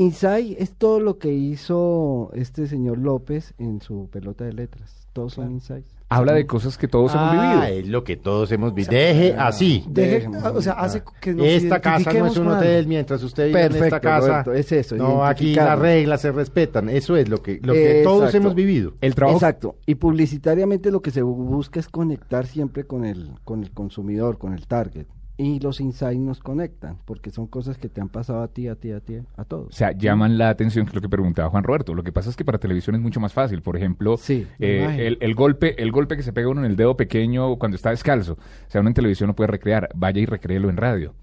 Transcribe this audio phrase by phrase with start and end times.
[0.00, 5.08] Insight es todo lo que hizo este señor López en su pelota de letras.
[5.12, 5.90] Todos son insights.
[6.10, 7.80] Habla de cosas que todos hemos Ah, vivido.
[7.80, 8.92] es lo que todos hemos vivido.
[8.92, 9.84] Deje así.
[9.88, 13.48] Deje- Déjeme, o sea, hace que nos Esta casa no es un hotel mientras usted
[13.48, 14.28] vive en esta casa.
[14.28, 16.88] Roberto, es eso, No, aquí las reglas se respetan.
[16.88, 18.94] Eso es lo que, lo que todos hemos vivido.
[19.00, 19.74] El trabajo Exacto.
[19.84, 24.54] Y publicitariamente lo que se busca es conectar siempre con el, con el consumidor, con
[24.54, 25.06] el target.
[25.40, 28.74] Y los insights nos conectan, porque son cosas que te han pasado a ti, a
[28.74, 29.68] ti, a ti, a todos.
[29.68, 31.94] O sea, llaman la atención, que es lo que preguntaba Juan Roberto.
[31.94, 33.62] Lo que pasa es que para televisión es mucho más fácil.
[33.62, 36.74] Por ejemplo, Sí, eh, el, el golpe el golpe que se pega uno en el
[36.76, 38.32] dedo pequeño cuando está descalzo.
[38.32, 39.88] O sea, uno en televisión no puede recrear.
[39.94, 41.14] Vaya y recréelo en radio.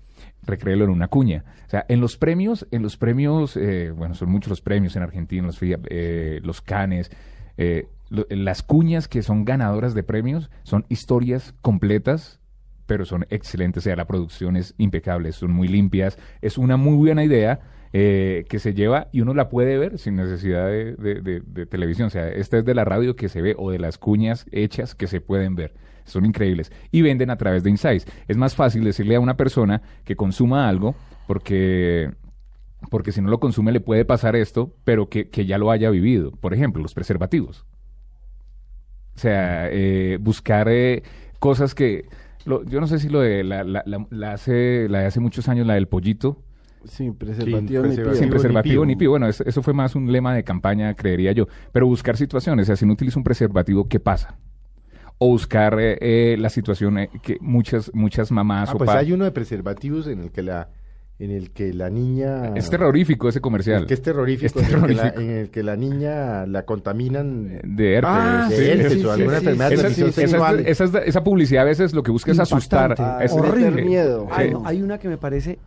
[0.44, 1.44] Recréelo en una cuña.
[1.67, 5.03] O sea, en los premios, en los premios, eh, bueno, son muchos los premios en
[5.03, 7.11] Argentina, los, FIA, eh, los canes.
[7.58, 12.39] eh, lo- las cuñas que son ganadoras de premios son historias completas
[12.85, 16.95] pero son excelentes, o sea, la producción es impecable, son muy limpias, es una muy
[16.95, 17.59] buena idea
[17.94, 21.66] eh, que se lleva y uno la puede ver sin necesidad de, de- de- de
[21.66, 24.45] televisión, o sea, esta es de la radio que se ve o de las cuñas
[24.52, 28.06] hechas que se pueden ver, son increíbles y venden a través de Insights.
[28.28, 30.94] Es más fácil decirle a una persona que consuma algo
[31.28, 32.11] porque
[32.91, 35.89] porque si no lo consume le puede pasar esto, pero que, que ya lo haya
[35.89, 36.30] vivido.
[36.33, 37.66] Por ejemplo, los preservativos.
[39.16, 41.02] O sea, eh, buscar eh,
[41.39, 42.06] cosas que...
[42.45, 45.19] lo- yo no sé si lo de la, la, la- la hace, la de hace
[45.19, 46.41] muchos años, la del pollito,
[46.85, 48.15] Sin preservativo ni preservativo.
[48.15, 49.11] sin preservativo ni pivo.
[49.11, 51.47] Bueno, es- eso fue más un lema de campaña, creería yo.
[51.71, 54.38] Pero buscar situaciones, o sea, si no utiliza un preservativo, ¿qué pasa?
[55.17, 59.13] O buscar eh, eh, la situación eh, que muchas muchas mamás Ah, o pues hay
[59.13, 60.69] uno de preservativos en el que la,
[61.17, 63.81] en el que la niña Es terrorífico ese comercial.
[63.83, 65.22] el que es terrorífico, Es en, el que la, terrorífico.
[65.22, 68.09] en el que la niña la contaminan De herpes.
[68.13, 69.75] Ah, sí, de herpes sí, o alguna sí, enfermedad sí.
[69.75, 70.59] de Esa- esa- sexual.
[70.67, 72.95] esa, esa- esa publicidad a veces lo que busca es asustar.
[73.23, 73.83] Es- horrible.
[73.83, 74.27] miedo.
[74.31, 74.55] Hay, Sí.
[74.66, 75.57] hay una que me parece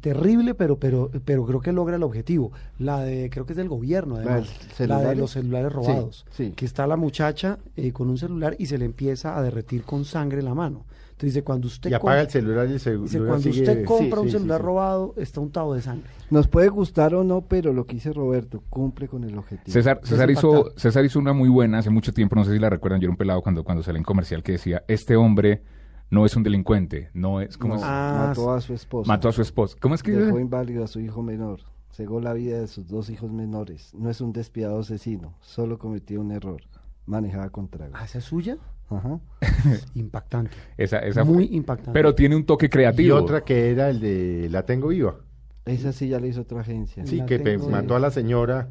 [0.00, 2.52] terrible, pero, pero, pero creo que logra el objetivo.
[2.78, 4.50] La de, creo que es del gobierno, ¿La además.
[4.78, 6.26] La de los celulares Sí, robados.
[6.30, 6.52] sí.
[6.54, 10.04] Que está la muchacha eh, con un celular y se le empieza a derretir con
[10.04, 10.84] sangre la mano.
[11.16, 13.84] Entonces dice, cuando usted y apaga el celular y el celular dice, cuando sigue- usted
[13.86, 14.66] compra Sí, un sí, celular sí.
[14.66, 16.10] robado, está untado de sangre.
[16.30, 19.72] Nos puede gustar o no, pero lo que dice Roberto cumple con el objetivo.
[19.72, 20.72] César, César, hizo.
[20.76, 23.12] César hizo una muy buena hace mucho tiempo, no sé si la recuerdan, yo era
[23.12, 25.62] un pelado cuando, cuando salió en comercial que decía, este hombre
[26.10, 27.76] no es un delincuente, no es como...
[27.76, 29.08] No, Ah, mató a su esposa.
[29.08, 29.74] Mató a su esposa.
[29.80, 31.60] ¿Cómo es que Dejó inválido a su hijo menor.
[31.92, 33.94] Cegó la vida de sus dos hijos menores.
[33.94, 35.32] No es un despiadado asesino.
[35.40, 36.60] Solo cometió un error.
[37.06, 37.94] Manejaba con trago.
[37.96, 38.58] ¿Ah, esa es suya?
[38.88, 39.18] Ajá.
[39.94, 40.52] Impactante.
[40.76, 41.92] Esa, esa Muy fue- impactante.
[41.92, 43.16] Pero tiene un toque y creativo.
[43.16, 45.16] otra que era el de la tengo viva
[45.64, 47.04] Esa sí ya la hizo otra agencia.
[47.06, 47.96] sí La que tengo mató viva.
[47.96, 48.68] a la señora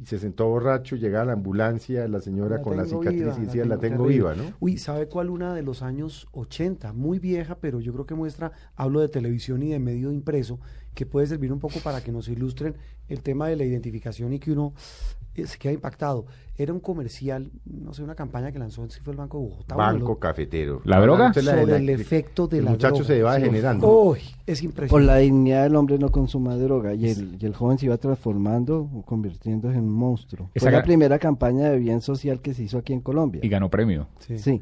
[0.00, 3.20] y se sentó borracho llega a la ambulancia la señora La con la tengo cicatriz
[3.24, 4.32] viva, y la decía la tengo tengo terrible".
[4.32, 6.92] viva no Uy, ¿sabe cuál una de los años 80?
[6.92, 10.60] Muy vieja, pero yo creo que muestra, hablo de televisión y de medio impreso,
[10.98, 12.74] que puede servir un poco para que nos ilustren
[13.08, 14.72] el tema de la identificación y que uno
[15.36, 16.26] eh, se queda impactado.
[16.56, 19.76] Era un comercial, no sé, una campaña que lanzó, si fue el Banco de Bogotá.
[19.76, 21.28] banco cafetero ¿La droga?
[21.28, 23.06] La sobre la- el efecto de el la muchacho droga.
[23.06, 25.06] se va degenerando Uy, es Por impresionante.
[25.06, 26.94] la dignidad del hombre no consuma droga.
[26.94, 30.50] Y el, y el joven se iba transformando, o convirtiéndose en un monstruo.
[30.52, 33.40] Esa Fue la primera campaña de bien social que se hizo aquí en Colombia.
[33.44, 34.08] Y ganó premio.
[34.18, 34.36] Sí.
[34.40, 34.60] Sí.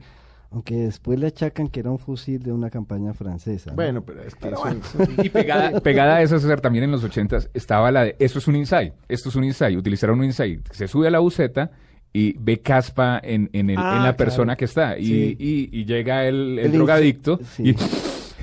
[0.51, 3.71] Aunque después le achacan que era un fusil de una campaña francesa.
[3.71, 3.77] ¿no?
[3.77, 7.51] bueno pero es que eso- Y pegada, pegada a eso, César, también en los ochentas
[7.53, 10.87] estaba la de, esto es un insight, esto es un insight, utilizaron un insight, se
[10.89, 11.71] sube a la buceta
[12.13, 14.59] y ve caspa en, en, el- Ah, en la persona claro.
[14.59, 15.37] que está y, Sí.
[15.39, 17.97] y- y llega el, el El drogadicto insight, y sí.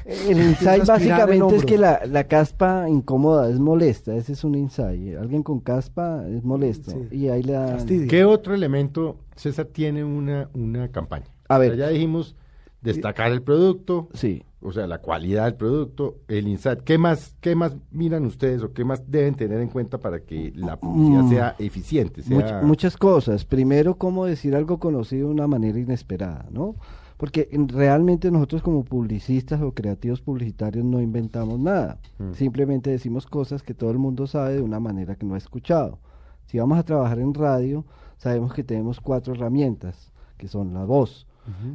[0.29, 5.15] El insight básicamente es que la, la caspa incómoda es molesta, ese es un insight.
[5.17, 7.07] Alguien con caspa es molesto Sí.
[7.19, 7.77] y ahí le dan...
[8.09, 11.27] ¿Qué otro elemento, César, tiene una, una campaña?
[11.55, 11.73] A ver.
[11.73, 12.35] O sea, ya dijimos
[12.81, 16.81] destacar el producto, Sí, o sea, la calidad del producto, el insight.
[16.81, 20.51] ¿Qué más, qué más miran ustedes o qué más deben tener en cuenta para que
[20.55, 21.29] la publicidad Mm.
[21.29, 22.21] sea eficiente?
[22.23, 23.45] much- muchas cosas.
[23.45, 26.75] Primero, cómo decir algo conocido de una manera inesperada, ¿no?
[27.17, 31.99] Porque en- realmente nosotros como publicistas o creativos publicitarios no inventamos nada.
[32.17, 32.33] Mm.
[32.33, 35.99] Simplemente decimos cosas que todo el mundo sabe de una manera que no ha escuchado.
[36.47, 37.85] Si vamos a trabajar en radio,
[38.17, 41.27] sabemos que tenemos cuatro herramientas, que son la voz,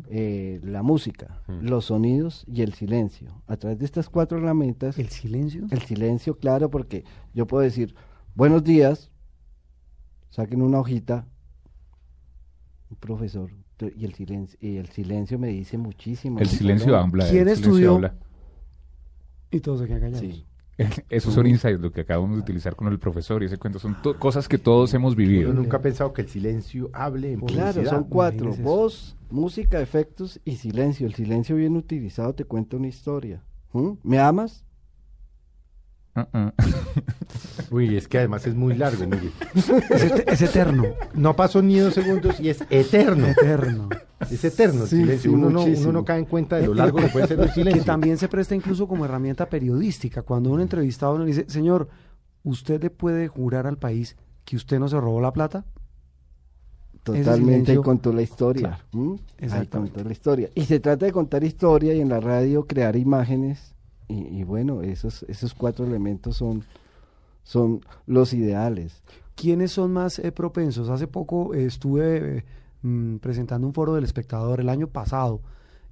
[0.09, 1.67] eh, la música, Mm.
[1.69, 3.43] los sonidos y el silencio.
[3.47, 5.67] A través de estas cuatro herramientas, ¿El silencio?
[5.70, 7.05] el silencio, claro, porque
[7.35, 7.94] yo puedo decir,
[8.35, 9.11] buenos días,
[10.31, 11.26] saquen una hojita,
[12.91, 13.50] un profesor,
[13.97, 16.38] y el silencio, y el silencio me dice muchísimo.
[16.41, 17.25] el silencio habla.
[17.25, 17.94] el ¿Quién silencio estudió?
[17.97, 18.14] habla.
[19.50, 20.21] Y todos se quedan callados.
[20.21, 20.44] Sí.
[21.11, 24.01] Esos son insights, lo que acabamos de utilizar con el profesor y ese cuento son
[24.03, 25.49] to- cosas que todos hemos vivido.
[25.49, 27.91] Yo nunca he pensado que el silencio hable en Claro, publicidad.
[27.91, 28.63] son cuatro, eso.
[28.63, 31.07] voz, música, efectos y silencio.
[31.07, 33.43] El silencio bien utilizado te cuenta una historia.
[33.73, 33.91] ¿Mm?
[34.03, 34.65] ¿Me amas?
[36.32, 36.50] Uh-uh.
[37.76, 39.32] Uy, es que además es muy largo, Miguel.
[39.55, 39.69] Es,
[40.05, 40.85] et- es eterno.
[41.15, 43.26] No pasó ni dos segundos y es eterno.
[43.29, 43.88] Eterno.
[44.31, 45.31] Es eterno el Sí, silencio.
[45.31, 45.93] sí, uno, no, uno muchísimo.
[45.93, 47.82] no cae en cuenta de lo largo que puede ser el silencio.
[47.82, 50.23] Que también se presta incluso como herramienta periodística.
[50.23, 51.88] Cuando un entrevistado le dice, señor,
[52.43, 55.64] ¿usted le puede jurar al país que usted no se robó la plata?
[57.03, 58.81] Totalmente, contó la historia.
[58.93, 59.12] ¿m?
[59.12, 59.93] Ahí Exactamente.
[59.94, 60.50] contó la historia.
[60.55, 63.75] Y se trata de contar historia y en la radio crear imágenes.
[64.09, 66.65] Y, y bueno, esos, esos cuatro elementos son,
[67.43, 69.03] son los ideales.
[69.35, 70.89] ¿Quiénes son más eh, propensos?
[70.89, 72.45] Hace poco eh, estuve eh,
[72.83, 75.41] mm, presentando un foro del espectador el año pasado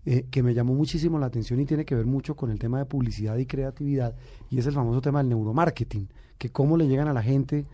[0.09, 2.79] eh, que me llamó muchísimo la atención y tiene que ver mucho con el tema
[2.79, 4.15] de publicidad y creatividad
[4.49, 6.09] y es el famoso tema del neuromarketing,
[6.39, 7.67] que cómo le llegan a la gente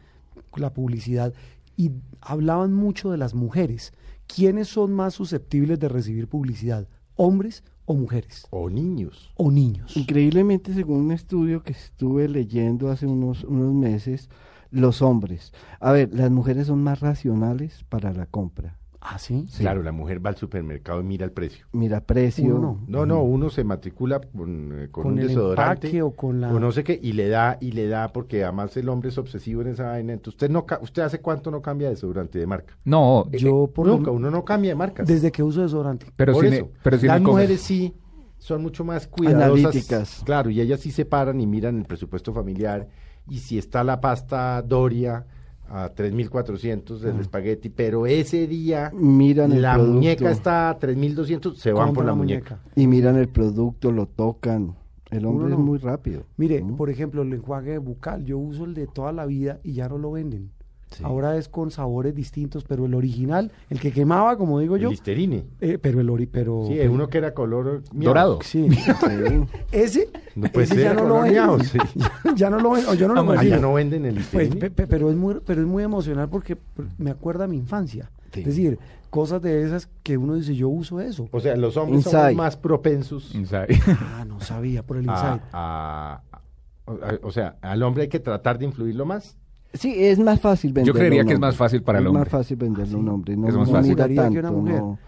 [0.57, 1.35] la publicidad
[1.77, 1.91] y
[2.23, 3.93] hablaban mucho de las mujeres.
[4.27, 6.89] ¿Quiénes son más susceptibles de recibir publicidad?
[7.17, 8.47] ¿Hombres o mujeres?
[8.51, 9.31] O niños.
[9.37, 9.97] ¿O niños?
[9.97, 14.31] Increíblemente, según un estudio que estuve leyendo hace unos, unos meses,
[14.71, 15.53] los hombres.
[15.79, 18.79] A ver, las mujeres son más racionales para la compra.
[19.05, 19.47] ¿Ah, sí?
[19.59, 21.67] Claro, la mujer va al supermercado y mira el precio.
[21.73, 22.55] Mira, precio.
[22.55, 26.13] Uno No, no, uno se matricula con, eh, con, Con un el desodorante empaque o
[26.13, 29.09] con la- no sé qué y le da y le da porque además el hombre
[29.09, 30.13] es obsesivo en esa vaina.
[30.13, 32.79] Entonces, usted no ca- usted hace cuánto no cambia de desodorante de marca?
[32.85, 35.09] No, eh, Yo por lo- Nunca, uno no cambia de marcas.
[35.09, 36.07] desde que uso desodorante.
[36.15, 37.93] pero Por sin, eso, pero sin las mujeres sí
[38.39, 39.65] son mucho más cuidadosas.
[39.65, 40.23] Analíticas.
[40.25, 42.89] Claro, y ellas sí se paran y miran el presupuesto familiar.
[43.29, 45.27] Y si está la pasta Doria
[45.73, 49.95] a 3.400 del espagueti, pero ese día Miran la producto.
[49.95, 52.61] muñeca está a 3.200, se van por la la muñeca.
[52.77, 54.77] Y miran el producto, lo tocan.
[55.11, 56.25] El hombre es muy rápido.
[56.37, 59.89] Mire, por ejemplo, el enjuague bucal, yo uso el de toda la vida y ya
[59.89, 60.51] no lo venden.
[60.93, 61.03] Sí.
[61.05, 64.91] Ahora es con sabores distintos, pero el original, el que quemaba, como digo El yo,
[64.91, 65.45] Listerine.
[65.61, 68.09] eh, pero el ori, pero Sí, uno que era color miau.
[68.11, 68.39] Dorado.
[68.43, 68.69] sí,
[69.73, 71.79] ese, No puede ese ser, ya no lo color venden, miau, sí.
[72.37, 74.57] ya no lo venden, o yo no lo Ah, ya no venden el Pues, Listerine.
[74.61, 76.57] pe- pe- pero es muy, pero es muy emocional porque
[76.99, 78.11] me acuerda a mi infancia.
[78.33, 78.41] Sí.
[78.41, 78.79] Es decir,
[79.11, 81.29] cosas de esas que uno dice, yo uso eso.
[81.33, 82.29] o sea, los hombres Inside.
[82.29, 83.67] son más propensos Inside.
[83.99, 85.43] Ah, no sabía por el a, insight.
[85.53, 86.43] a- a-
[87.23, 89.37] o sea, al hombre hay que tratar de influirlo más.
[89.75, 90.99] Sí, es más fácil venderlo.
[90.99, 92.21] creería a un que es más fácil para el Es hombre.
[92.21, 93.37] más fácil venderlo a un hombre.
[93.37, 93.91] No, Es más no fácil.
[93.93, 94.81] mira Juraría que tanto, una mujer.
[94.83, 94.99] no.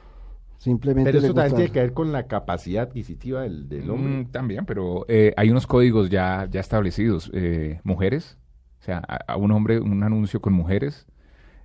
[0.58, 4.12] Simplemente Pero eso también tiene que ver con la capacidad adquisitiva del, del hombre.
[4.22, 7.30] Mm, también, pero eh, hay unos códigos ya, ya establecidos.
[7.34, 8.38] Eh, mujeres,
[8.80, 11.06] o sea, a, a un hombre, un anuncio con mujeres,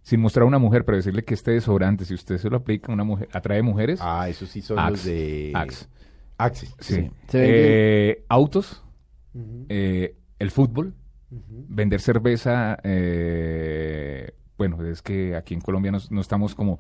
[0.02, 2.92] sin mostrar a una mujer, pero decirle que este desodorante, si usted se lo aplica,
[2.92, 4.00] una mujer, atrae mujeres.
[4.04, 4.92] Ah, eso sí son Axe.
[4.92, 5.52] los de...
[5.56, 5.88] Axe.
[6.38, 6.68] Axe.
[6.80, 7.10] sí.
[7.34, 8.84] Eh, autos,
[9.70, 10.94] eh, el fútbol,
[11.30, 16.80] vender cerveza, eh, bueno, es que aquí en Colombia no estamos como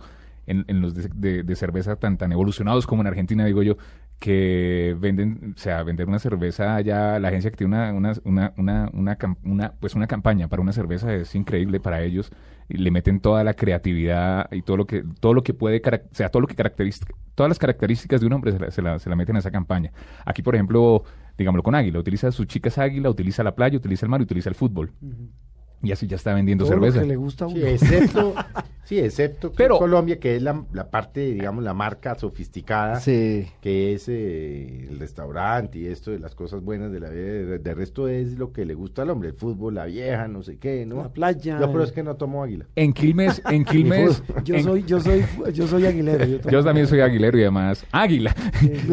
[0.49, 3.77] en, en los de, de- de cerveza tan, tan evolucionados como en Argentina, digo yo,
[4.19, 8.89] que venden, o sea, vender una cerveza allá, la agencia que tiene una, una, una,
[8.93, 12.29] una, una, pues una campaña para una cerveza es increíble para ellos
[12.67, 16.15] y le meten toda la creatividad y todo lo que, todo lo que puede, o
[16.15, 18.99] sea, todo lo que caracteriza, todas las características de un hombre se la, se la,
[18.99, 19.91] se la meten a esa campaña.
[20.25, 21.03] Aquí, por ejemplo,
[21.37, 24.49] digámoslo con Águila, utiliza sus chicas Águila, utiliza la playa, utiliza el mar, y utiliza
[24.49, 24.91] el fútbol.
[25.81, 27.01] Y así ya está vendiendo Todo lo cerveza.
[27.01, 27.55] que le gusta a uno.
[27.55, 28.35] Sí, excepto,
[28.89, 33.47] sí, excepto que Pero- Colombia, que es la, la parte, digamos, la marca sofisticada, Sí.
[33.61, 37.21] que es eh, el restaurante y esto de las cosas buenas de la vida.
[37.21, 40.41] De, de resto es lo que le gusta al hombre, el fútbol, la vieja, no
[40.43, 40.97] sé qué, ¿no?
[41.03, 41.59] La playa.
[41.59, 42.65] Yo, pero es que no tomo águila.
[42.75, 46.25] En Quilmes, en Quilmes, Yo en- soy, yo soy, yo soy aguilero.
[46.25, 48.35] Yo, yo también soy aguilero y además águila.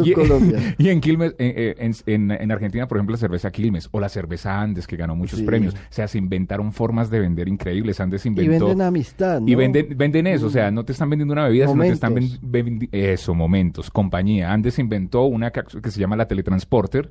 [0.04, 0.74] Y, Colombia.
[0.78, 4.00] y en Quilmes, eh, eh, en, en- en Argentina, por ejemplo, la cerveza Quilmes o
[4.00, 5.44] la cerveza Andes, que ganó muchos Sí.
[5.44, 5.74] premios.
[5.74, 8.00] O sea, se inventaron formas de vender increíbles.
[8.00, 8.66] Andes Y inventó...
[8.66, 9.48] venden amistad, ¿no?
[9.48, 12.12] Y venden, venden eso, o sea, no te están vendiendo una bebida, sino que están
[12.14, 12.38] Momentos.
[12.42, 14.52] ven- vendi- eso, momentos, compañía.
[14.52, 17.10] Andes inventó una que se llama la teletransporter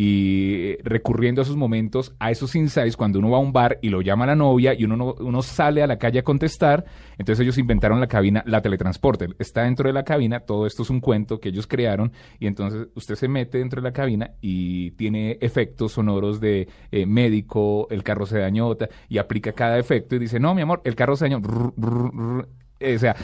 [0.00, 3.88] y recurriendo a esos momentos, a esos insights, cuando uno va a un bar y
[3.88, 6.84] lo llama la novia y uno, no- uno sale a la calle a contestar,
[7.18, 9.34] entonces ellos inventaron la cabina, la teletransporter.
[9.40, 12.86] Está dentro de la cabina, todo esto es un cuento que ellos crearon y entonces
[12.94, 18.04] usted se mete dentro de la cabina y tiene efectos sonoros de eh, médico, el
[18.04, 18.76] carro se dañó
[19.08, 21.40] y aplica cada efecto y dice, no, mi amor, el carro se dañó.
[22.80, 23.16] Eh, o sea,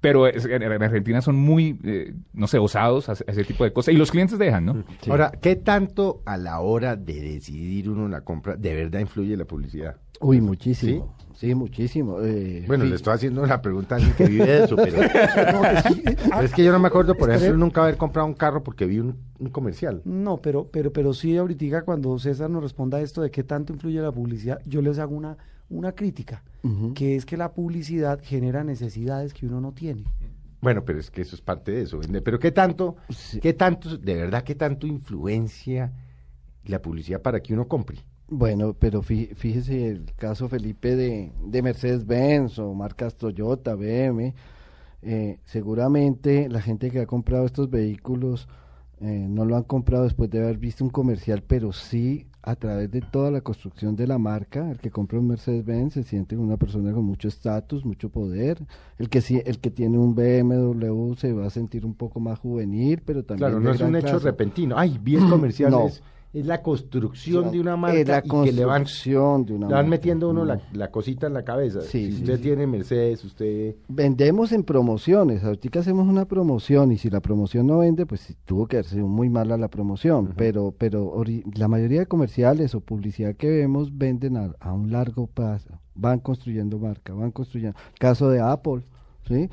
[0.00, 3.64] pero es- en en Argentina son muy, eh, no sé, osados a, a ese tipo
[3.64, 4.84] de cosas y los clientes dejan, ¿no?
[5.02, 5.10] Sí.
[5.10, 9.44] Ahora, ¿qué tanto a la hora de decidir uno la compra de verdad influye la
[9.44, 9.96] publicidad?
[10.20, 11.16] Uy, muchísimo.
[11.34, 12.18] Sí, muchísimo.
[12.20, 12.90] eh, Bueno, sí.
[12.90, 14.98] le estoy haciendo la pregunta a alguien que vive de eso, pero,
[15.52, 18.28] No, es que- pero es que yo no me acuerdo, por ejemplo, nunca haber comprado
[18.28, 20.02] un carro porque vi un, un comercial.
[20.04, 23.72] No, pero, pero, pero sí, ahorita cuando César nos responda a esto de qué tanto
[23.72, 25.38] influye la publicidad, yo les hago una,
[25.70, 26.42] una crítica,
[26.94, 30.04] Que es que la publicidad genera necesidades que uno no tiene.
[30.60, 32.00] Bueno, pero es que eso es parte de eso.
[32.22, 33.40] Pero ¿qué tanto, Sí.
[33.40, 35.92] qué tanto, de verdad, qué tanto influencia
[36.64, 37.98] la publicidad para que uno compre?
[38.28, 44.34] Bueno, pero fí- fíjese el caso Felipe de, de Mercedes-Benz o marcas Toyota, BM.
[45.02, 48.48] eh, seguramente la gente que ha comprado estos vehículos
[49.00, 52.90] eh, no lo han comprado después de haber visto un comercial, pero sí a través
[52.90, 54.70] de toda la construcción de la marca.
[54.70, 58.58] El que compra un Mercedes-Benz se siente una persona con mucho estatus, mucho poder.
[58.98, 62.38] El que sí- el que tiene un BMW se va a sentir un poco más
[62.38, 64.76] juvenil, pero también Claro, no es un hecho repentino.
[64.78, 65.86] Ay, vi el comercial, No.
[65.86, 69.68] es, es la construcción de una marca la y que le van, construcción de una
[69.68, 70.54] le van metiendo uno No.
[70.54, 71.80] la, la cosita en la cabeza.
[71.80, 73.74] Sí, si sí, usted tiene Mercedes, usted...
[73.88, 78.66] Vendemos en promociones, ahorita hacemos una promoción y si la promoción no vende, pues tuvo
[78.66, 81.22] que haber muy mala la promoción, pero pero
[81.54, 86.20] la mayoría de comerciales o publicidad que vemos venden a, a un largo plazo, van
[86.20, 87.76] construyendo marca, van construyendo.
[87.98, 88.82] Caso de Apple,
[89.26, 89.48] ¿sí?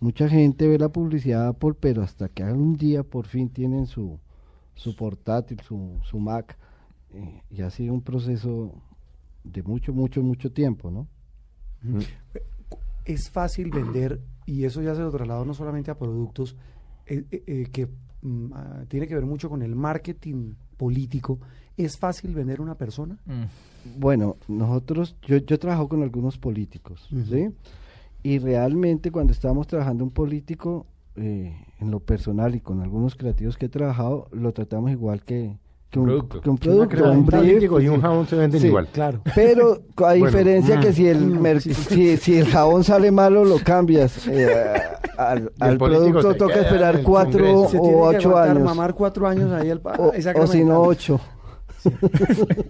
[0.00, 3.86] Mucha gente ve la publicidad de Apple, pero hasta que un día por fin tienen
[3.86, 4.18] su,
[4.78, 6.56] su portátil, su, su Mac,
[7.12, 8.72] eh, y ha sido un proceso
[9.42, 11.08] de mucho, mucho, mucho tiempo, ¿no?
[13.04, 16.56] es fácil vender, y eso ya se lo traslado no solamente a productos,
[17.06, 17.88] eh, eh, eh, que
[18.22, 21.38] mm, ah, tiene que ver mucho con el marketing político.
[21.76, 23.18] ¿Es fácil vender una persona?
[23.96, 27.08] Bueno, nosotros, yo, yo trabajo con algunos políticos.
[28.22, 30.86] Y realmente cuando estamos trabajando un político,
[31.18, 35.56] eh, en lo personal y con algunos creativos que he trabajado, lo tratamos igual que,
[35.90, 36.40] que Un producto.
[36.40, 37.26] que un producto, un Un
[37.80, 38.66] y un jabón se venden Sí.
[38.66, 38.88] igual.
[38.92, 39.20] Claro.
[39.34, 41.74] Pero a Bueno, diferencia que si el mm, sí.
[41.74, 44.48] si, si el jabón sale malo lo cambias eh,
[45.18, 50.08] al, producto toca esperar cuatro o ocho años mamar cuatro años ahí el pa- o,
[50.08, 51.20] o si no cremita.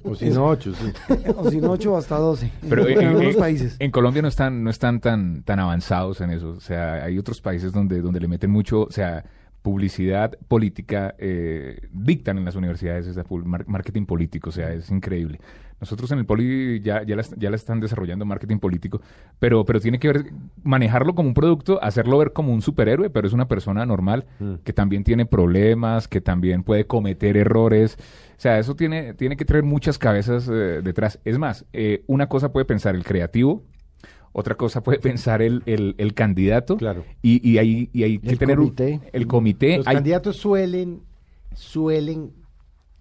[0.04, 0.92] O si no, ocho, sí.
[1.36, 2.50] O si no, ocho hasta doce.
[2.68, 3.76] Pero en, en, algunos países.
[3.78, 6.50] en Colombia no están, no están tan, tan avanzados en eso.
[6.50, 9.24] O sea, hay otros países donde, donde le meten mucho, o sea,
[9.68, 13.06] publicidad política, eh, dictan en las universidades
[13.44, 15.38] mar- marketing político, o sea, es increíble.
[15.80, 19.00] Nosotros en el Poli ya, ya, la, ya la están desarrollando marketing político,
[19.38, 20.24] pero, pero tiene que ver,
[20.64, 24.54] manejarlo como un producto, hacerlo ver como un superhéroe, pero es una persona normal Mm.
[24.64, 27.96] que también tiene problemas, que también puede cometer errores.
[28.38, 31.20] O sea, eso tiene, tiene que traer muchas cabezas eh, detrás.
[31.24, 33.62] Es más, eh, una cosa puede pensar el creativo,
[34.38, 37.04] otra cosa puede pensar el, el, el candidato, Claro.
[37.22, 39.00] y, y hay, y hay que El tener un- comité.
[39.12, 39.76] el comité.
[39.78, 41.02] Los hay- candidatos suelen,
[41.54, 42.32] suelen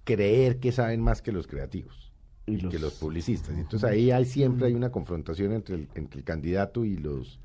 [0.03, 2.11] creer que saben más que los creativos
[2.45, 3.55] Y y los- que los publicistas.
[3.57, 7.39] Entonces ahí hay siempre hay una confrontación entre el, entre el candidato y los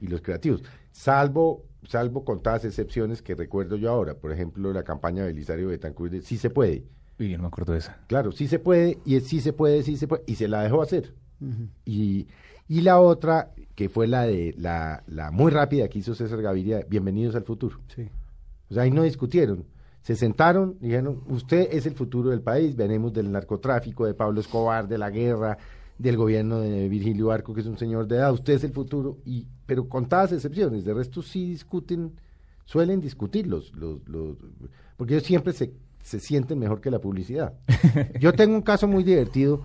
[0.00, 0.62] y los creativos.
[0.92, 4.14] Salvo, salvo contadas excepciones que recuerdo yo ahora.
[4.14, 6.84] Por ejemplo, la campaña de Belisario Betancourt de sí se puede.
[7.18, 7.98] Uy, yo no me acuerdo de esa.
[8.06, 10.62] Claro, sí se puede, y es sí se puede, sí se puede, y se la
[10.62, 11.14] dejó hacer.
[11.84, 12.26] Y,
[12.68, 16.84] y la otra, que fue la de la, la muy rápida que hizo César Gaviria,
[16.88, 17.78] Bienvenidos al futuro.
[17.94, 18.08] Sí.
[18.70, 19.64] O sea, ahí no discutieron.
[20.02, 24.40] Se sentaron y dijeron, usted es el futuro del país, venimos del narcotráfico, de Pablo
[24.40, 25.58] Escobar, de la guerra,
[25.98, 29.18] del gobierno de Virgilio Arco, que es un señor de edad, usted es el futuro,
[29.24, 32.12] y pero con todas excepciones, de resto sí discuten,
[32.64, 34.36] suelen discutir los, los, los
[34.96, 37.54] porque ellos siempre se, se sienten mejor que la publicidad.
[38.20, 39.62] Yo tengo un caso muy divertido,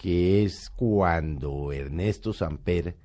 [0.00, 2.96] que es cuando Ernesto Samper,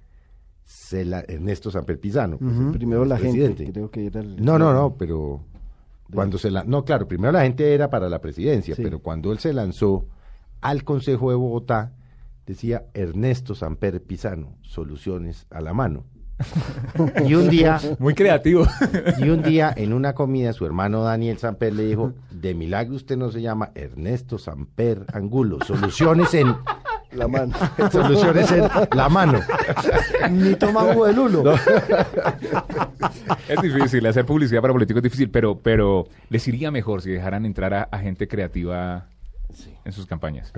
[0.63, 3.71] se la, Ernesto Samper Pizano, pues, primero la gente presidente.
[3.73, 5.41] creo que era el No, no, no, pero
[6.13, 8.83] cuando se la, no, claro, primero la gente era para la presidencia, Sí.
[8.83, 10.05] pero cuando él se lanzó
[10.61, 11.93] al Consejo de Bogotá,
[12.45, 16.03] decía Ernesto Samper Pizano, soluciones a la mano.
[17.27, 18.65] y un día, Muy creativo.
[19.19, 23.15] y un día en una comida su hermano Daniel Samper le dijo, de milagro usted
[23.15, 26.55] no se llama Ernesto Samper Angulo, soluciones en
[27.13, 27.53] la mano
[27.91, 29.39] soluciones en la mano.
[30.29, 31.43] Ni toma jugo de lulo.
[33.47, 37.45] es difícil, hacer publicidad para políticos es difícil, pero, pero les iría mejor si dejaran
[37.45, 39.07] entrar a, a gente creativa
[39.83, 40.51] en sus campañas.